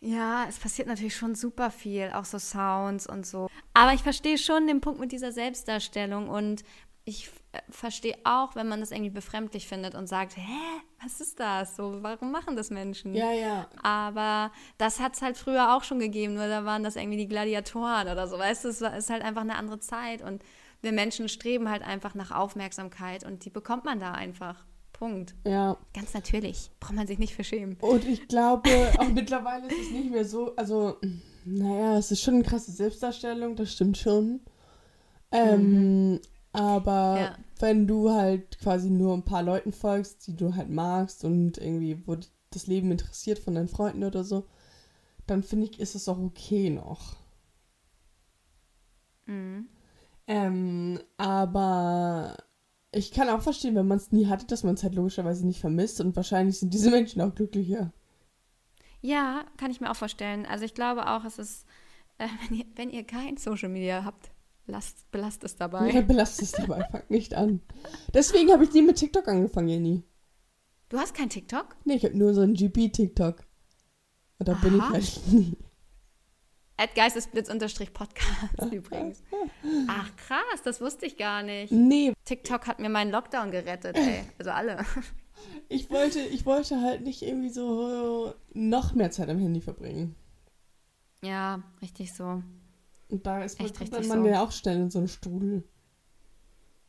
Ja, 0.00 0.46
es 0.48 0.58
passiert 0.58 0.88
natürlich 0.88 1.16
schon 1.16 1.34
super 1.34 1.70
viel, 1.70 2.12
auch 2.14 2.24
so 2.24 2.38
Sounds 2.38 3.06
und 3.06 3.26
so. 3.26 3.48
Aber 3.74 3.92
ich 3.92 4.02
verstehe 4.02 4.38
schon 4.38 4.66
den 4.66 4.80
Punkt 4.80 5.00
mit 5.00 5.12
dieser 5.12 5.32
Selbstdarstellung 5.32 6.28
und 6.28 6.64
ich 7.04 7.30
äh, 7.52 7.60
verstehe 7.68 8.16
auch, 8.24 8.56
wenn 8.56 8.66
man 8.66 8.80
das 8.80 8.90
irgendwie 8.90 9.10
befremdlich 9.10 9.68
findet 9.68 9.94
und 9.94 10.06
sagt, 10.06 10.36
hä, 10.36 10.80
was 11.02 11.20
ist 11.20 11.38
das? 11.38 11.76
So, 11.76 12.02
warum 12.02 12.30
machen 12.32 12.56
das 12.56 12.70
Menschen? 12.70 13.14
Ja, 13.14 13.30
ja. 13.32 13.68
Aber 13.82 14.50
das 14.78 15.00
hat 15.00 15.14
es 15.14 15.22
halt 15.22 15.36
früher 15.36 15.76
auch 15.76 15.84
schon 15.84 15.98
gegeben, 15.98 16.34
nur 16.34 16.48
da 16.48 16.64
waren 16.64 16.82
das 16.82 16.96
irgendwie 16.96 17.18
die 17.18 17.28
Gladiatoren 17.28 18.08
oder 18.08 18.26
so, 18.26 18.38
weißt 18.38 18.64
du, 18.64 18.68
es 18.68 18.80
ist 18.80 19.10
halt 19.10 19.22
einfach 19.22 19.42
eine 19.42 19.56
andere 19.56 19.80
Zeit 19.80 20.22
und 20.22 20.42
wir 20.80 20.92
Menschen 20.92 21.28
streben 21.28 21.70
halt 21.70 21.82
einfach 21.82 22.14
nach 22.14 22.30
Aufmerksamkeit 22.30 23.24
und 23.24 23.44
die 23.44 23.50
bekommt 23.50 23.84
man 23.84 24.00
da 24.00 24.12
einfach. 24.12 24.64
Punkt. 24.92 25.34
Ja. 25.44 25.76
Ganz 25.92 26.14
natürlich. 26.14 26.70
Braucht 26.78 26.94
man 26.94 27.06
sich 27.06 27.18
nicht 27.18 27.34
verschämen. 27.34 27.76
Und 27.80 28.06
ich 28.06 28.28
glaube, 28.28 28.70
auch 28.98 29.08
mittlerweile 29.08 29.66
ist 29.66 29.86
es 29.86 29.90
nicht 29.90 30.10
mehr 30.10 30.24
so, 30.24 30.54
also, 30.56 30.98
naja, 31.44 31.98
es 31.98 32.10
ist 32.12 32.22
schon 32.22 32.34
eine 32.34 32.44
krasse 32.44 32.70
Selbstdarstellung, 32.70 33.56
das 33.56 33.72
stimmt 33.72 33.98
schon. 33.98 34.40
Ähm, 35.32 36.12
mhm. 36.12 36.20
Aber 36.54 37.18
ja. 37.18 37.38
wenn 37.58 37.88
du 37.88 38.10
halt 38.10 38.58
quasi 38.60 38.88
nur 38.88 39.12
ein 39.12 39.24
paar 39.24 39.42
Leuten 39.42 39.72
folgst, 39.72 40.28
die 40.28 40.36
du 40.36 40.54
halt 40.54 40.70
magst 40.70 41.24
und 41.24 41.58
irgendwie, 41.58 42.06
wo 42.06 42.16
das 42.50 42.68
Leben 42.68 42.92
interessiert 42.92 43.40
von 43.40 43.56
deinen 43.56 43.66
Freunden 43.66 44.04
oder 44.04 44.22
so, 44.22 44.46
dann 45.26 45.42
finde 45.42 45.66
ich, 45.66 45.80
ist 45.80 45.96
es 45.96 46.08
auch 46.08 46.18
okay 46.18 46.70
noch. 46.70 47.16
Mhm. 49.26 49.68
Ähm, 50.28 51.00
aber 51.16 52.36
ich 52.92 53.10
kann 53.10 53.28
auch 53.28 53.42
verstehen, 53.42 53.74
wenn 53.74 53.88
man 53.88 53.98
es 53.98 54.12
nie 54.12 54.28
hatte, 54.28 54.46
dass 54.46 54.62
man 54.62 54.74
es 54.74 54.84
halt 54.84 54.94
logischerweise 54.94 55.44
nicht 55.44 55.60
vermisst 55.60 56.00
und 56.00 56.14
wahrscheinlich 56.14 56.60
sind 56.60 56.72
diese 56.72 56.90
Menschen 56.90 57.20
auch 57.20 57.34
glücklicher. 57.34 57.92
Ja, 59.00 59.44
kann 59.56 59.72
ich 59.72 59.80
mir 59.80 59.90
auch 59.90 59.96
vorstellen. 59.96 60.46
Also 60.46 60.64
ich 60.64 60.74
glaube 60.74 61.08
auch, 61.08 61.24
es 61.24 61.38
ist, 61.40 61.66
äh, 62.18 62.28
wenn, 62.48 62.58
ihr, 62.58 62.64
wenn 62.76 62.90
ihr 62.90 63.04
kein 63.04 63.38
Social 63.38 63.68
Media 63.68 64.04
habt, 64.04 64.30
Belast, 64.66 65.10
belast 65.10 65.44
es 65.44 65.56
dabei. 65.56 65.90
Ja, 65.90 66.00
belast 66.00 66.40
es 66.40 66.52
dabei, 66.52 66.86
fang 66.90 67.02
nicht 67.08 67.34
an. 67.34 67.60
Deswegen 68.14 68.50
habe 68.50 68.64
ich 68.64 68.72
nie 68.72 68.82
mit 68.82 68.96
TikTok 68.96 69.28
angefangen, 69.28 69.68
Jenny. 69.68 70.02
Du 70.88 70.98
hast 70.98 71.14
kein 71.14 71.28
TikTok? 71.28 71.76
Nee, 71.84 71.94
ich 71.96 72.04
habe 72.04 72.16
nur 72.16 72.34
so 72.34 72.40
ein 72.40 72.54
GP-TikTok. 72.54 73.44
Und 74.38 74.48
da 74.48 74.52
Aha. 74.52 74.62
bin 74.62 74.76
ich 74.76 74.82
halt 74.82 75.20
nie. 75.32 75.56
Geistesblitz-Podcast 76.94 78.72
übrigens. 78.72 79.22
Ach 79.86 80.10
krass, 80.16 80.62
das 80.64 80.80
wusste 80.80 81.06
ich 81.06 81.16
gar 81.16 81.42
nicht. 81.42 81.72
Nee. 81.72 82.12
TikTok 82.24 82.66
hat 82.66 82.80
mir 82.80 82.88
meinen 82.88 83.10
Lockdown 83.12 83.50
gerettet, 83.50 83.96
ey. 83.96 84.24
Also 84.38 84.50
alle. 84.50 84.84
Ich 85.68 85.90
wollte, 85.90 86.20
ich 86.20 86.46
wollte 86.46 86.80
halt 86.80 87.02
nicht 87.02 87.22
irgendwie 87.22 87.50
so 87.50 88.34
noch 88.52 88.94
mehr 88.94 89.10
Zeit 89.10 89.28
am 89.28 89.38
Handy 89.38 89.60
verbringen. 89.60 90.14
Ja, 91.22 91.62
richtig 91.80 92.12
so. 92.12 92.42
Und 93.08 93.26
da 93.26 93.42
ist 93.42 93.60
Echt, 93.60 93.78
man, 93.92 94.06
man 94.08 94.22
so. 94.22 94.28
ja 94.28 94.42
auch 94.42 94.52
schnell 94.52 94.76
in 94.76 94.90
so 94.90 94.98
einen 94.98 95.08
Strudel. 95.08 95.64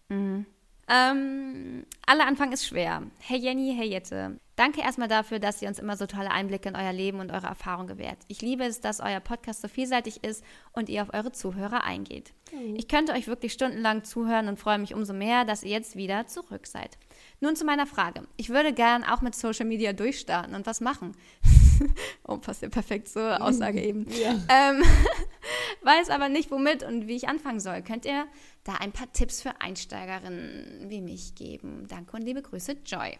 Mhm. 0.09 0.45
Ähm, 0.87 1.85
aller 2.05 2.27
Anfang 2.27 2.51
ist 2.51 2.65
schwer. 2.65 3.03
Hey 3.19 3.39
Jenny, 3.39 3.73
hey 3.75 3.89
Jette. 3.89 4.39
Danke 4.55 4.81
erstmal 4.81 5.09
dafür, 5.09 5.39
dass 5.39 5.61
ihr 5.61 5.67
uns 5.67 5.79
immer 5.79 5.97
so 5.97 6.05
tolle 6.05 6.31
Einblicke 6.31 6.69
in 6.69 6.75
euer 6.77 6.93
Leben 6.93 7.19
und 7.19 7.31
eure 7.31 7.47
Erfahrungen 7.47 7.87
gewährt. 7.87 8.19
Ich 8.29 8.41
liebe 8.41 8.63
es, 8.63 8.79
dass 8.79 9.01
euer 9.01 9.19
Podcast 9.19 9.61
so 9.61 9.67
vielseitig 9.67 10.23
ist 10.23 10.45
und 10.71 10.87
ihr 10.87 11.01
auf 11.01 11.13
eure 11.13 11.33
Zuhörer 11.33 11.83
eingeht. 11.83 12.33
Mhm. 12.53 12.75
Ich 12.75 12.87
könnte 12.87 13.13
euch 13.13 13.27
wirklich 13.27 13.51
stundenlang 13.51 14.05
zuhören 14.05 14.47
und 14.47 14.59
freue 14.59 14.77
mich 14.77 14.93
umso 14.93 15.13
mehr, 15.13 15.43
dass 15.43 15.63
ihr 15.63 15.71
jetzt 15.71 15.97
wieder 15.97 16.27
zurück 16.27 16.67
seid. 16.67 16.97
Nun 17.41 17.55
zu 17.55 17.65
meiner 17.65 17.85
Frage. 17.85 18.21
Ich 18.37 18.49
würde 18.49 18.71
gern 18.71 19.03
auch 19.03 19.21
mit 19.21 19.35
Social 19.35 19.65
Media 19.65 19.91
durchstarten 19.91 20.55
und 20.55 20.65
was 20.65 20.79
machen. 20.79 21.17
oh, 22.27 22.37
passt 22.37 22.61
ja 22.61 22.69
perfekt 22.69 23.09
zur 23.09 23.41
Aussage 23.41 23.81
eben. 23.81 24.05
Ja. 24.11 24.35
Ähm, 24.47 24.83
weiß 25.85 26.09
aber 26.09 26.29
nicht, 26.29 26.51
womit 26.51 26.83
und 26.83 27.07
wie 27.07 27.15
ich 27.15 27.27
anfangen 27.27 27.59
soll. 27.59 27.81
Könnt 27.81 28.05
ihr 28.05 28.25
da 28.63 28.73
ein 28.75 28.91
paar 28.91 29.11
Tipps 29.13 29.41
für 29.41 29.61
Einsteigerinnen 29.61 30.89
wie 30.89 31.01
mich 31.01 31.35
geben? 31.35 31.87
Danke 31.87 32.17
und 32.17 32.23
liebe 32.23 32.41
Grüße, 32.41 32.77
Joy. 32.85 33.17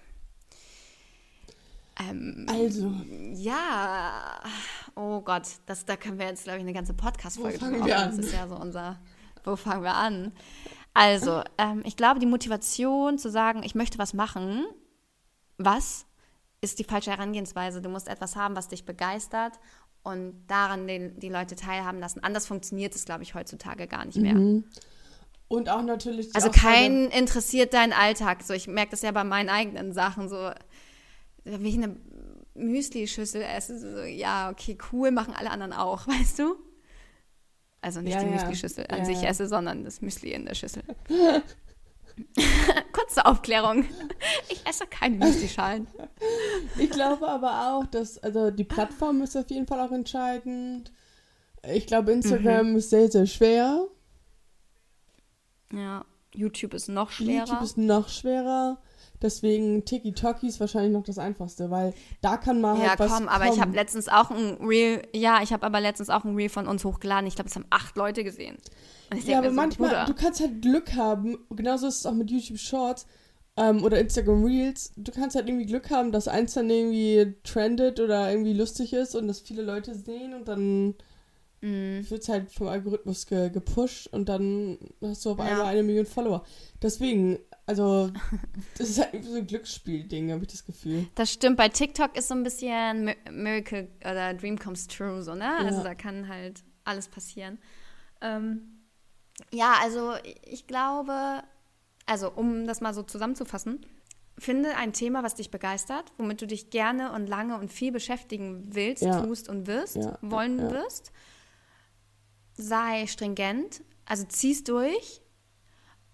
Ähm, 2.00 2.46
also. 2.50 2.92
Ja. 3.34 4.42
Oh 4.96 5.22
Gott, 5.22 5.44
das, 5.66 5.86
da 5.86 5.96
können 5.96 6.20
wir 6.20 6.26
jetzt, 6.26 6.44
glaube 6.44 6.58
ich, 6.58 6.64
eine 6.64 6.74
ganze 6.74 6.94
Podcast-Folge 6.94 7.58
drüber 7.58 7.78
machen. 7.78 7.90
Das 7.90 8.18
ist 8.18 8.34
ja 8.34 8.48
so 8.48 8.56
unser. 8.56 9.00
Wo 9.44 9.56
fangen 9.56 9.84
wir 9.84 9.94
an? 9.94 10.34
Also, 10.94 11.44
ähm, 11.58 11.84
ich 11.86 11.98
glaube, 11.98 12.20
die 12.20 12.26
Motivation 12.26 13.18
zu 13.18 13.30
sagen, 13.30 13.64
ich 13.64 13.76
möchte 13.76 14.00
was 14.00 14.14
machen, 14.14 14.66
was 15.58 16.06
ist 16.62 16.80
die 16.80 16.84
falsche 16.84 17.12
Herangehensweise. 17.12 17.82
Du 17.82 17.90
musst 17.90 18.08
etwas 18.08 18.36
haben, 18.36 18.56
was 18.56 18.70
dich 18.70 18.86
begeistert 18.86 19.60
und 20.06 20.46
daran 20.48 20.88
den, 20.88 21.20
die 21.20 21.30
Leute 21.30 21.56
teilhaben 21.56 22.00
lassen. 22.00 22.24
Anders 22.24 22.46
funktioniert 22.46 22.96
es, 22.96 23.06
glaube 23.06 23.24
ich, 23.24 23.34
heutzutage 23.34 23.88
gar 23.88 24.06
nicht 24.06 24.18
mehr. 24.18 24.36
Mhm. 24.36 24.64
Und 25.48 25.68
auch 25.70 25.82
natürlich. 25.82 26.34
also 26.36 26.52
keinen 26.52 27.10
interessiert 27.10 27.74
deinen 27.74 27.92
Alltag. 27.92 28.44
So, 28.44 28.54
ich 28.54 28.68
merke 28.68 28.92
das 28.92 29.02
ja 29.02 29.12
bei 29.12 29.24
meinen 29.24 29.50
eigenen 29.50 29.94
Sachen. 29.94 30.30
So, 30.30 30.52
wenn 31.44 31.66
ich 31.66 31.76
eine 31.76 31.96
Müsli-Schüssel 32.54 33.42
esse, 33.42 33.80
so, 33.80 34.04
ja, 34.04 34.52
okay, 34.52 34.78
cool, 34.92 35.10
machen 35.10 35.34
alle 35.36 35.50
anderen 35.50 35.74
auch, 35.74 36.08
weißt 36.08 36.40
du? 36.40 36.56
Also 37.82 38.02
nicht 38.02 38.14
ja, 38.14 38.24
die 38.24 38.28
ja. 38.28 38.34
Müsli-Schüssel 38.34 38.86
an 38.88 39.00
ja, 39.00 39.06
sich 39.06 39.24
esse, 39.24 39.48
sondern 39.48 39.84
das 39.84 40.02
Müsli 40.02 40.34
in 40.34 40.46
der 40.46 40.54
Schüssel. 40.54 40.84
Kurze 42.92 43.26
Aufklärung. 43.26 43.86
Ich 44.50 44.66
esse 44.66 44.86
keine 44.88 45.18
Müsli-Schalen. 45.18 45.88
Ich 46.78 46.90
glaube 46.90 47.28
aber 47.28 47.74
auch, 47.74 47.86
dass, 47.86 48.18
also 48.20 48.52
die 48.52 48.64
Plattform 48.64 49.22
ist 49.22 49.36
auf 49.36 49.50
jeden 49.50 49.68
Fall 49.68 49.80
auch 49.80 49.92
entscheidend. 49.92 50.92
Ich 51.74 51.88
glaube, 51.88 52.12
Instagram 52.12 52.72
mhm. 52.72 52.76
ist 52.78 52.90
sehr, 52.90 53.12
sehr 53.12 53.26
schwer. 53.26 53.88
Ja, 55.74 56.06
YouTube 56.34 56.74
ist 56.74 56.88
noch 56.88 57.12
schwerer. 57.12 57.46
YouTube 57.46 57.62
ist 57.62 57.78
noch 57.78 58.10
schwerer. 58.10 58.82
Deswegen 59.26 59.86
Tiki-Toki 59.86 60.48
ist 60.48 60.60
wahrscheinlich 60.60 60.94
noch 60.94 61.04
das 61.04 61.18
Einfachste, 61.18 61.72
weil 61.72 61.96
da 62.22 62.38
kann 62.38 62.62
man 62.62 62.78
halt 62.78 62.88
ja, 62.88 63.00
was 63.00 63.12
komm, 63.12 63.28
aber 63.28 63.46
kommen. 63.46 63.56
ich 63.56 63.62
habe 63.62 63.76
letztens 63.76 64.08
auch 64.08 64.30
ein 64.30 64.58
Reel, 64.62 65.02
ja, 65.16 65.42
ich 65.42 65.52
habe 65.52 65.66
aber 65.66 65.82
letztens 65.82 66.12
auch 66.12 66.24
ein 66.26 66.36
Reel 66.36 66.50
von 66.50 66.68
uns 66.68 66.86
hochgeladen. 66.86 67.26
Ich 67.26 67.34
glaube, 67.34 67.50
es 67.50 67.56
haben 67.56 67.66
acht 67.72 67.98
Leute 67.98 68.24
gesehen. 68.24 68.58
ja, 69.26 69.40
aber 69.40 69.50
so, 69.50 69.56
manchmal, 69.56 69.90
Bruder. 69.90 70.06
du 70.06 70.14
kannst 70.14 70.42
halt 70.42 70.62
Glück 70.62 70.94
haben. 70.94 71.40
Genauso 71.50 71.88
ist 71.88 72.02
es 72.02 72.06
auch 72.06 72.14
mit 72.14 72.30
YouTube 72.30 72.60
Shorts 72.60 73.08
ähm, 73.58 73.84
oder 73.84 74.00
Instagram 74.00 74.44
Reels. 74.44 74.94
Du 74.96 75.12
kannst 75.12 75.36
halt 75.36 75.48
irgendwie 75.48 75.66
Glück 75.66 75.90
haben, 75.90 76.12
dass 76.12 76.28
eins 76.28 76.54
dann 76.54 76.70
irgendwie 76.70 77.34
trendet 77.44 78.00
oder 78.00 78.30
irgendwie 78.30 78.54
lustig 78.54 78.94
ist 78.94 79.16
und 79.16 79.28
das 79.28 79.40
viele 79.40 79.64
Leute 79.64 79.96
sehen 79.96 80.36
und 80.36 80.48
dann 80.48 80.90
mm. 81.62 82.10
wird 82.10 82.22
es 82.22 82.30
halt 82.30 82.52
vom 82.52 82.68
Algorithmus 82.68 83.26
ge 83.26 83.50
gepusht 83.50 84.08
und 84.12 84.30
dann 84.30 84.78
hast 85.02 85.26
du 85.26 85.32
auf 85.32 85.40
einmal 85.40 85.66
ja. 85.66 85.66
eine 85.66 85.82
Million 85.82 86.06
Follower. 86.06 86.44
Deswegen, 86.82 87.40
also, 87.68 88.12
das 88.78 88.90
ist 88.90 89.00
halt 89.00 89.24
so 89.24 89.36
ein 89.36 89.48
Glücksspiel-Ding, 89.48 90.32
habe 90.32 90.44
ich 90.44 90.52
das 90.52 90.66
Gefühl. 90.66 91.08
Das 91.16 91.32
stimmt. 91.32 91.58
Bei 91.58 91.70
TikTok 91.70 92.16
ist 92.16 92.28
so 92.28 92.36
ein 92.36 92.44
bisschen 92.44 93.16
Miracle 93.32 93.88
oder 94.02 94.34
Dream 94.34 94.60
Comes 94.60 94.88
True, 94.88 95.24
so, 95.24 95.34
ne? 95.34 95.46
Ja. 95.46 95.58
Also, 95.58 95.84
da 95.84 95.96
kann 95.96 96.28
halt 96.28 96.64
alles 96.84 97.08
passieren. 97.08 97.58
Ähm, 98.22 98.84
ja, 99.52 99.76
also, 99.82 100.14
ich 100.44 100.68
glaube, 100.68 101.42
also, 102.06 102.32
um 102.32 102.68
das 102.68 102.82
mal 102.82 102.94
so 102.94 103.02
zusammenzufassen, 103.02 103.84
finde 104.38 104.76
ein 104.76 104.94
Thema, 104.94 105.24
was 105.24 105.36
dich 105.36 105.50
begeistert, 105.50 106.12
womit 106.18 106.42
du 106.42 106.48
dich 106.48 106.70
gerne 106.70 107.14
und 107.14 107.28
lange 107.28 107.58
und 107.58 107.72
viel 107.72 107.92
beschäftigen 107.92 108.64
willst, 108.76 109.02
ja. 109.02 109.22
tust 109.22 109.50
und 109.50 109.66
wirst, 109.66 109.96
ja. 109.96 110.20
wollen 110.22 110.70
wirst. 110.72 111.12
Sei 112.54 113.08
stringent, 113.08 113.82
also 114.06 114.24
zieh's 114.26 114.64
durch 114.64 115.22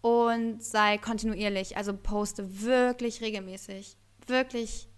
und 0.01 0.63
sei 0.63 0.97
kontinuierlich. 0.97 1.77
Also 1.77 1.93
poste 1.93 2.61
wirklich 2.61 3.21
regelmäßig. 3.21 3.95
Wirklich 4.27 4.89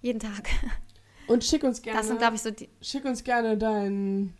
jeden 0.00 0.20
Tag. 0.20 0.48
Und 1.26 1.42
schick 1.42 1.64
uns 1.64 1.80
gerne. 1.80 1.98
Das 1.98 2.08
sind, 2.08 2.18
glaube 2.18 2.36
ich, 2.36 2.42
so 2.42 2.50
die. 2.50 2.68
Schick 2.82 3.06
uns 3.06 3.24
gerne 3.24 3.56
dein, 3.56 4.34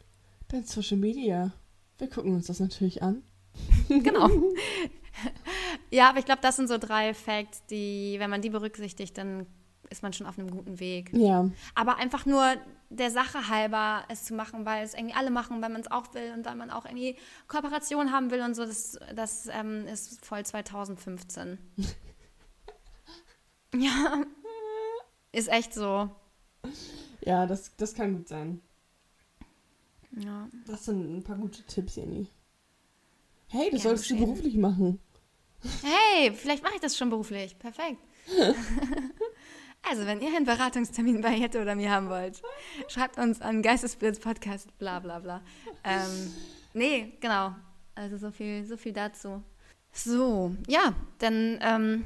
dein 0.48 0.64
Social 0.64 0.98
Media. 0.98 1.50
Wir 1.96 2.10
gucken 2.10 2.34
uns 2.34 2.46
das 2.46 2.60
natürlich 2.60 3.02
an. 3.02 3.22
genau. 3.88 4.28
ja, 5.90 6.10
aber 6.10 6.18
ich 6.18 6.26
glaube, 6.26 6.42
das 6.42 6.56
sind 6.56 6.68
so 6.68 6.76
drei 6.76 7.14
Facts, 7.14 7.64
die, 7.70 8.16
wenn 8.18 8.28
man 8.28 8.42
die 8.42 8.50
berücksichtigt, 8.50 9.16
dann 9.16 9.46
ist 9.94 10.02
man 10.02 10.12
schon 10.12 10.26
auf 10.26 10.38
einem 10.38 10.50
guten 10.50 10.80
Weg. 10.80 11.12
Ja. 11.12 11.48
Aber 11.76 11.96
einfach 11.98 12.26
nur 12.26 12.56
der 12.90 13.10
Sache 13.12 13.48
halber 13.48 14.04
es 14.08 14.24
zu 14.24 14.34
machen, 14.34 14.66
weil 14.66 14.84
es 14.84 14.94
irgendwie 14.94 15.14
alle 15.14 15.30
machen, 15.30 15.62
weil 15.62 15.70
man 15.70 15.80
es 15.80 15.90
auch 15.90 16.12
will 16.14 16.32
und 16.34 16.44
weil 16.44 16.56
man 16.56 16.70
auch 16.70 16.84
irgendwie 16.84 17.16
Kooperation 17.46 18.10
haben 18.10 18.30
will 18.32 18.40
und 18.40 18.54
so, 18.54 18.64
das, 18.64 18.98
das 19.14 19.46
ähm, 19.46 19.86
ist 19.86 20.24
voll 20.24 20.44
2015. 20.44 21.58
ja. 23.76 24.22
Ist 25.32 25.48
echt 25.48 25.72
so. 25.72 26.10
Ja, 27.20 27.46
das, 27.46 27.74
das 27.76 27.94
kann 27.94 28.16
gut 28.16 28.28
sein. 28.28 28.60
Ja. 30.16 30.48
Das 30.66 30.84
sind 30.84 31.18
ein 31.18 31.22
paar 31.22 31.36
gute 31.36 31.62
Tipps, 31.62 31.96
Jenny. 31.96 32.28
Hey, 33.48 33.70
das 33.70 33.84
solltest 33.84 34.10
du 34.10 34.16
beruflich 34.16 34.56
machen. 34.56 35.00
Hey, 35.82 36.32
vielleicht 36.32 36.62
mache 36.62 36.74
ich 36.74 36.80
das 36.80 36.96
schon 36.96 37.10
beruflich. 37.10 37.56
Perfekt. 37.58 38.00
also, 39.88 40.06
wenn 40.06 40.20
ihr 40.20 40.28
einen 40.34 40.46
Beratungstermin 40.46 41.20
bei 41.20 41.34
Jette 41.34 41.60
oder 41.60 41.74
mir 41.74 41.90
haben 41.90 42.08
wollt, 42.08 42.42
schreibt 42.88 43.18
uns 43.18 43.40
an 43.40 43.62
Geistesblitz 43.62 44.18
Podcast, 44.18 44.76
bla 44.78 45.00
bla 45.00 45.18
bla. 45.18 45.42
Ähm, 45.84 46.32
nee, 46.72 47.12
genau. 47.20 47.54
Also 47.94 48.16
so 48.16 48.30
viel, 48.30 48.64
so 48.64 48.76
viel 48.76 48.92
dazu. 48.92 49.42
So, 49.92 50.54
ja, 50.66 50.94
dann 51.18 51.58
ähm, 51.62 52.04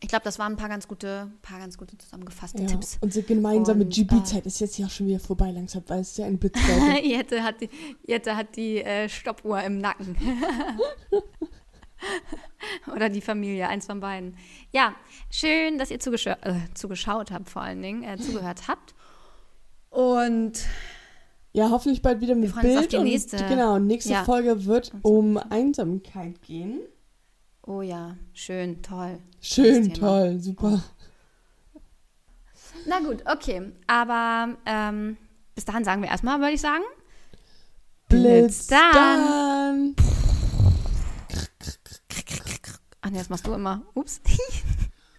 ich 0.00 0.08
glaube, 0.08 0.24
das 0.24 0.38
waren 0.38 0.52
ein 0.52 0.56
paar 0.56 0.68
ganz 0.68 0.86
gute, 0.86 1.30
paar 1.42 1.58
ganz 1.58 1.76
gute 1.76 1.98
zusammengefasste 1.98 2.62
ja, 2.62 2.68
Tipps. 2.68 2.98
Unsere 3.00 3.26
gemeinsame 3.26 3.84
GB-Zeit 3.84 4.44
äh, 4.44 4.48
ist 4.48 4.60
jetzt 4.60 4.78
ja 4.78 4.88
schon 4.88 5.08
wieder 5.08 5.18
vorbei 5.18 5.50
langsam, 5.50 5.82
weil 5.88 6.00
es 6.00 6.16
ja 6.16 6.26
ein 6.26 6.38
Blitz 6.38 6.56
Jette 7.02 7.42
hat 7.42 7.60
die, 7.60 7.68
Jette 8.06 8.36
hat 8.36 8.56
die 8.56 8.82
äh, 8.82 9.08
Stoppuhr 9.08 9.60
im 9.62 9.78
Nacken. 9.78 10.16
Oder 12.94 13.08
die 13.08 13.20
Familie, 13.20 13.68
eins 13.68 13.86
von 13.86 14.00
beiden. 14.00 14.36
Ja, 14.72 14.94
schön, 15.30 15.78
dass 15.78 15.90
ihr 15.90 16.00
zugescha 16.00 16.36
äh, 16.42 16.54
zugeschaut 16.74 17.30
habt, 17.30 17.48
vor 17.48 17.62
allen 17.62 17.82
Dingen, 17.82 18.02
äh, 18.02 18.16
zugehört 18.18 18.68
habt. 18.68 18.94
Und 19.90 20.64
ja, 21.52 21.70
hoffentlich 21.70 22.02
bald 22.02 22.20
wieder 22.20 22.34
mit 22.34 22.54
Bild. 22.60 22.78
Auf 22.78 22.88
die 22.88 22.98
nächste. 22.98 23.36
Und, 23.36 23.48
genau, 23.48 23.78
nächste 23.78 24.12
ja. 24.12 24.24
Folge 24.24 24.64
wird 24.66 24.92
um 25.02 25.38
Einsamkeit 25.38 26.42
gehen. 26.42 26.80
Oh 27.66 27.82
ja, 27.82 28.16
schön, 28.32 28.82
toll. 28.82 29.18
Schön, 29.40 29.92
toll, 29.92 30.38
super. 30.40 30.82
Na 32.86 33.00
gut, 33.00 33.22
okay. 33.26 33.72
Aber 33.86 34.56
ähm, 34.64 35.16
bis 35.54 35.64
dahin 35.64 35.84
sagen 35.84 36.02
wir 36.02 36.08
erstmal, 36.08 36.38
würde 36.38 36.52
ich 36.52 36.60
sagen. 36.60 36.84
Blitz 38.08 38.68
dann. 38.68 39.94
Ach 43.08 43.10
nee, 43.10 43.16
das 43.20 43.30
machst 43.30 43.46
du 43.46 43.54
immer. 43.54 43.80
Ups. 43.94 44.20